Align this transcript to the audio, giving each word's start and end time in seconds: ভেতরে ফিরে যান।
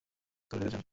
ভেতরে 0.51 0.59
ফিরে 0.59 0.71
যান। 0.73 0.83